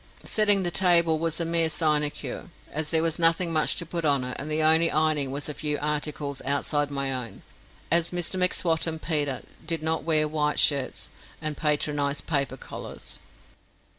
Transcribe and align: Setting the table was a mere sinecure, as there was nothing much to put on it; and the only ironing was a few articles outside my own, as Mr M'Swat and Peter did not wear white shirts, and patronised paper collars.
Setting 0.25 0.63
the 0.63 0.71
table 0.71 1.19
was 1.19 1.39
a 1.39 1.45
mere 1.45 1.69
sinecure, 1.69 2.45
as 2.71 2.89
there 2.89 3.03
was 3.03 3.19
nothing 3.19 3.53
much 3.53 3.75
to 3.75 3.85
put 3.85 4.03
on 4.03 4.23
it; 4.23 4.35
and 4.39 4.49
the 4.49 4.63
only 4.63 4.89
ironing 4.89 5.29
was 5.29 5.47
a 5.47 5.53
few 5.53 5.77
articles 5.79 6.41
outside 6.43 6.89
my 6.89 7.13
own, 7.13 7.43
as 7.91 8.09
Mr 8.09 8.39
M'Swat 8.39 8.87
and 8.87 8.99
Peter 8.99 9.43
did 9.63 9.83
not 9.83 10.01
wear 10.03 10.27
white 10.27 10.57
shirts, 10.57 11.11
and 11.39 11.55
patronised 11.55 12.25
paper 12.25 12.57
collars. 12.57 13.19